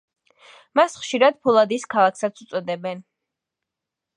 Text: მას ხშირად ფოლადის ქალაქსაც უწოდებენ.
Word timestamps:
მას 0.79 0.95
ხშირად 1.01 1.37
ფოლადის 1.47 1.85
ქალაქსაც 1.93 2.41
უწოდებენ. 2.47 3.05